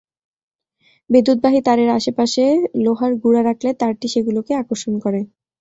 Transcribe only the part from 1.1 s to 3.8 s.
বিদ্যুৎবাহী তারের আশপাশে লোহার গুঁড়া রাখলে